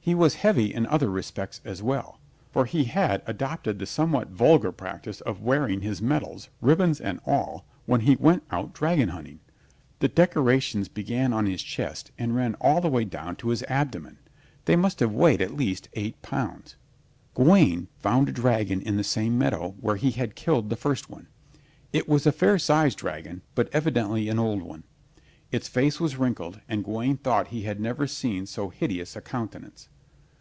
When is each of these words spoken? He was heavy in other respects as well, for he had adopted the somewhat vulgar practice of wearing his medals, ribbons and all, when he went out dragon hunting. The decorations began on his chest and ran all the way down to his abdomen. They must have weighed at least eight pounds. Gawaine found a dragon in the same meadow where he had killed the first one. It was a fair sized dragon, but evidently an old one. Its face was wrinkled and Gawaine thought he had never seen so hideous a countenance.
He 0.00 0.14
was 0.14 0.36
heavy 0.36 0.72
in 0.72 0.86
other 0.86 1.10
respects 1.10 1.60
as 1.66 1.82
well, 1.82 2.18
for 2.50 2.64
he 2.64 2.84
had 2.84 3.20
adopted 3.26 3.78
the 3.78 3.84
somewhat 3.84 4.28
vulgar 4.30 4.72
practice 4.72 5.20
of 5.20 5.42
wearing 5.42 5.82
his 5.82 6.00
medals, 6.00 6.48
ribbons 6.62 6.98
and 6.98 7.20
all, 7.26 7.66
when 7.84 8.00
he 8.00 8.16
went 8.16 8.42
out 8.50 8.72
dragon 8.72 9.10
hunting. 9.10 9.40
The 9.98 10.08
decorations 10.08 10.88
began 10.88 11.34
on 11.34 11.44
his 11.44 11.60
chest 11.62 12.10
and 12.16 12.34
ran 12.34 12.54
all 12.58 12.80
the 12.80 12.88
way 12.88 13.04
down 13.04 13.36
to 13.36 13.50
his 13.50 13.62
abdomen. 13.64 14.16
They 14.64 14.76
must 14.76 15.00
have 15.00 15.12
weighed 15.12 15.42
at 15.42 15.54
least 15.58 15.90
eight 15.92 16.22
pounds. 16.22 16.76
Gawaine 17.34 17.88
found 17.98 18.30
a 18.30 18.32
dragon 18.32 18.80
in 18.80 18.96
the 18.96 19.04
same 19.04 19.36
meadow 19.36 19.74
where 19.78 19.96
he 19.96 20.12
had 20.12 20.34
killed 20.34 20.70
the 20.70 20.76
first 20.76 21.10
one. 21.10 21.26
It 21.92 22.08
was 22.08 22.26
a 22.26 22.32
fair 22.32 22.58
sized 22.58 22.96
dragon, 22.96 23.42
but 23.54 23.68
evidently 23.74 24.30
an 24.30 24.38
old 24.38 24.62
one. 24.62 24.84
Its 25.52 25.68
face 25.68 26.00
was 26.00 26.16
wrinkled 26.16 26.62
and 26.66 26.82
Gawaine 26.82 27.18
thought 27.18 27.48
he 27.48 27.64
had 27.64 27.78
never 27.78 28.06
seen 28.06 28.46
so 28.46 28.70
hideous 28.70 29.14
a 29.14 29.20
countenance. 29.20 29.90